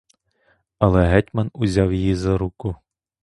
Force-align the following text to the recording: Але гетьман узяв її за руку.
Але 0.79 1.05
гетьман 1.09 1.49
узяв 1.57 1.93
її 1.93 2.15
за 2.15 2.37
руку. 2.37 2.75